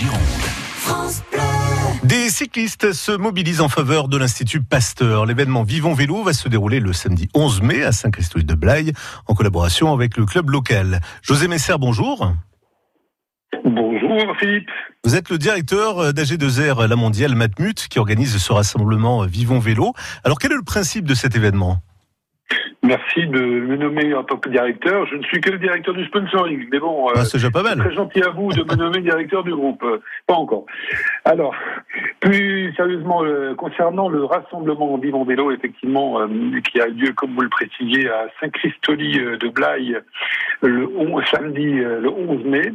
[0.00, 0.18] Gironde.
[2.04, 5.26] Des cyclistes se mobilisent en faveur de l'Institut Pasteur.
[5.26, 8.94] L'événement Vivons Vélo va se dérouler le samedi 11 mai à Saint-Christophe de Blaye
[9.26, 11.00] en collaboration avec le club local.
[11.20, 12.32] José Messer, bonjour.
[13.62, 14.70] Bonjour Philippe.
[15.04, 19.92] Vous êtes le directeur d'AG2R La Mondiale Matmut qui organise ce rassemblement Vivons Vélo.
[20.24, 21.82] Alors quel est le principe de cet événement?
[22.82, 25.06] Merci de me nommer en tant que directeur.
[25.06, 27.78] Je ne suis que le directeur du sponsoring, mais bon, ah, c'est déjà pas mal.
[27.78, 29.84] Très gentil à vous de me nommer directeur du groupe.
[30.26, 30.64] Pas encore.
[31.24, 31.54] Alors,
[32.20, 36.28] plus sérieusement, euh, concernant le rassemblement Vélo, effectivement, euh,
[36.60, 39.98] qui a lieu, comme vous le précisiez, à Saint-Christoli euh, de Blaye
[40.62, 42.72] le 11, samedi le 11 mai.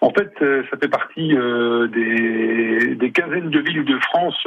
[0.00, 4.46] En fait, ça fait partie des, des, quinzaines de villes de France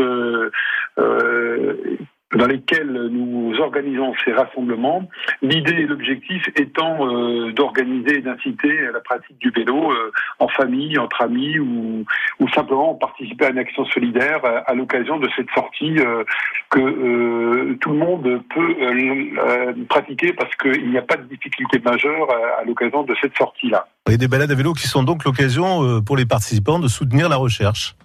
[2.35, 5.08] dans lesquels nous organisons ces rassemblements.
[5.41, 10.48] L'idée et l'objectif étant euh, d'organiser et d'inciter à la pratique du vélo euh, en
[10.48, 12.05] famille, entre amis ou,
[12.40, 16.23] ou simplement participer à une action solidaire à, à l'occasion de cette sortie euh,
[16.70, 21.79] que euh, tout le monde peut euh, pratiquer parce qu'il n'y a pas de difficulté
[21.79, 23.88] majeure à, à l'occasion de cette sortie-là.
[24.07, 27.38] A des balades à vélo qui sont donc l'occasion pour les participants de soutenir la
[27.38, 27.95] recherche.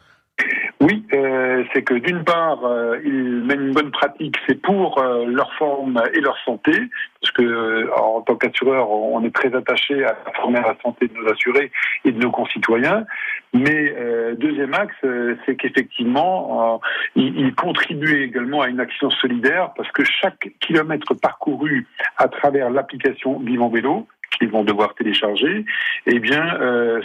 [1.57, 5.53] Euh, c'est que d'une part, euh, ils mènent une bonne pratique, c'est pour euh, leur
[5.55, 6.73] forme et leur santé,
[7.21, 11.31] parce que en tant qu'assureur, on est très attaché à former la santé de nos
[11.31, 11.71] assurés
[12.05, 13.05] et de nos concitoyens.
[13.53, 13.95] Mais
[14.37, 14.95] deuxième axe,
[15.45, 16.81] c'est qu'effectivement,
[17.15, 21.87] ils, contribuent également à une action solidaire, parce que chaque kilomètre parcouru
[22.19, 24.07] à travers l'application Vivant Vélo,
[24.39, 25.65] qu'ils vont devoir télécharger,
[26.07, 26.59] eh bien,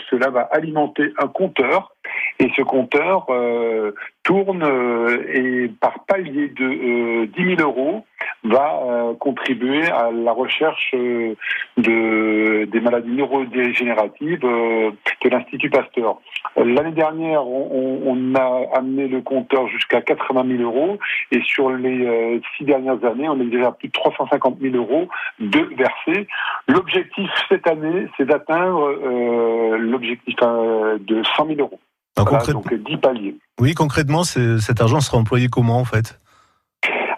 [0.09, 1.95] cela va alimenter un compteur
[2.41, 3.91] et ce compteur euh,
[4.23, 8.05] tourne euh, et par palier de 10 000 euros
[8.43, 16.19] va contribuer à la recherche de, des maladies neurodégénératives de l'Institut Pasteur.
[16.55, 20.97] L'année dernière, on, on, a amené le compteur jusqu'à 80 000 euros
[21.31, 25.07] et sur les six dernières années, on est déjà à plus de 350 000 euros
[25.39, 26.27] de versés.
[26.67, 31.79] L'objectif cette année, c'est d'atteindre euh, l'objectif euh, de 100 000 euros.
[32.23, 33.35] Voilà, donc 10 paliers.
[33.59, 36.19] Oui, concrètement, cet argent sera employé comment en fait?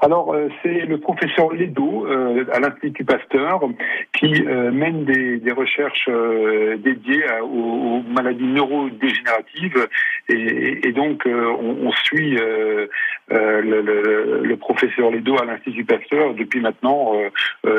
[0.04, 3.62] Alors, euh, c'est le professeur Ledo euh, à l'Institut Pasteur
[4.20, 9.88] qui euh, mène des, des recherches euh, dédiées à, aux, aux, maladies neurodégénératives
[10.28, 12.38] et, et donc on, on, suit
[13.34, 17.14] le, le, professeur Ledo à l'Institut Pasteur depuis maintenant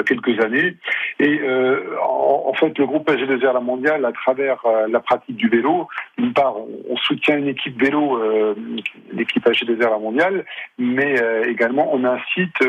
[0.06, 0.76] quelques années.
[1.20, 1.40] Et
[2.02, 5.88] en, fait, le groupe AG2R La Mondiale, à travers la pratique du vélo,
[6.18, 8.20] d'une part, on, soutient une équipe vélo,
[9.12, 10.44] l'équipe AG2R La Mondiale,
[10.78, 11.14] mais
[11.46, 12.60] également on incite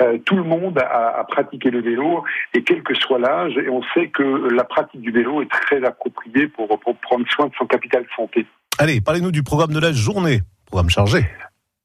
[0.00, 2.22] euh, tout le monde à, pratiquer le vélo
[2.54, 3.56] et quel que soit l'âge.
[3.56, 4.22] Et on sait que
[4.54, 8.46] la pratique du vélo est très appropriée pour, pour prendre soin de son capital santé.
[8.78, 10.40] Allez, parlez-nous du programme de la journée.
[10.66, 11.24] Programme chargé.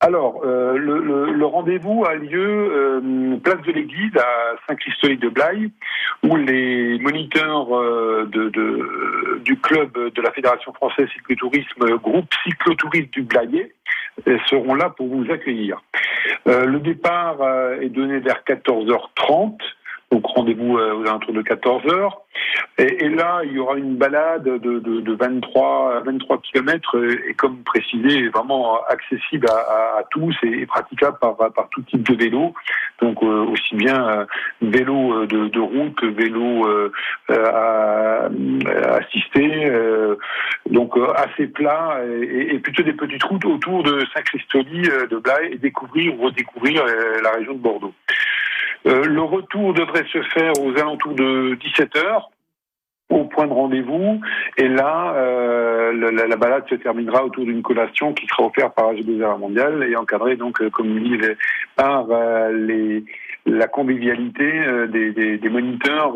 [0.05, 5.29] Alors, euh, le, le, le rendez-vous a lieu euh, place de l'Église à Saint-Christophe de
[5.29, 5.71] Blaye,
[6.23, 13.11] où les moniteurs euh, de, de, du club de la Fédération française cyclotourisme, groupe cyclotourisme
[13.11, 13.71] du Blayet,
[14.49, 15.81] seront là pour vous accueillir.
[16.47, 19.57] Euh, le départ euh, est donné vers 14h30.
[20.13, 22.21] Donc rendez-vous euh, aux alentours de 14 heures.
[22.77, 26.97] Et, et, là, il y aura une balade de, de, de 23, 23 km
[27.27, 32.07] et comme précisé, vraiment accessible à, à, à tous et, praticable par, par tout type
[32.07, 32.53] de vélo.
[33.01, 34.25] Donc euh, aussi bien euh,
[34.61, 36.91] vélo de, de, route vélo euh,
[38.99, 39.71] assisté.
[40.69, 45.57] donc assez plat et, et, plutôt des petites routes autour de Saint-Christoli de Blaye et
[45.57, 46.85] découvrir ou redécouvrir
[47.23, 47.93] la région de Bordeaux.
[48.85, 52.29] Euh, le retour devrait se faire aux alentours de 17 heures
[53.13, 54.21] au point de rendez-vous.
[54.57, 58.93] Et là, euh, la, la, balade se terminera autour d'une collation qui sera offerte par
[58.93, 61.17] AG2R Mondial et encadrée, donc, euh, comme dit,
[61.75, 63.03] par euh, les,
[63.45, 64.51] la convivialité
[64.89, 66.13] des, moniteurs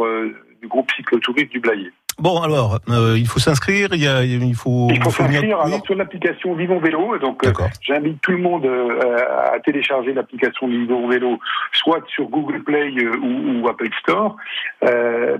[0.61, 1.91] du groupe cyclotourisme du Blayet.
[2.19, 4.88] Bon, alors, euh, il faut s'inscrire, il, y a, il faut...
[4.89, 5.73] Il faut s'inscrire oui.
[5.85, 7.15] sur l'application Vivons Vélo.
[7.19, 7.51] Donc, euh,
[7.81, 11.39] j'invite tout le monde euh, à télécharger l'application Vivons Vélo,
[11.74, 12.91] soit sur Google Play
[13.21, 14.36] ou, ou, Apple Store,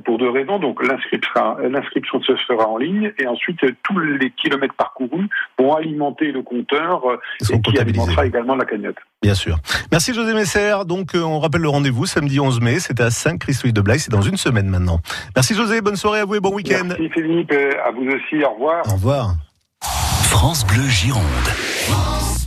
[0.06, 0.60] pour deux raisons.
[0.60, 5.30] Donc, l'inscription se fera en ligne et ensuite, tous les kilomètres parcourus
[5.68, 7.04] vont alimenter le compteur
[7.52, 8.98] et qui alimentera également la cagnotte.
[9.22, 9.58] Bien sûr.
[9.92, 10.74] Merci José Messer.
[10.86, 12.80] Donc, on rappelle le rendez-vous samedi 11 mai.
[12.80, 14.00] C'est à Saint-Christophe de Blaye.
[14.00, 15.00] C'est dans une semaine maintenant.
[15.36, 15.82] Merci José.
[15.82, 16.86] Bonne soirée à vous et bon week-end.
[16.86, 18.84] Merci Philippe, à vous aussi, au revoir.
[18.88, 19.36] Au revoir.
[19.82, 21.24] France Bleu Gironde.
[21.88, 22.47] France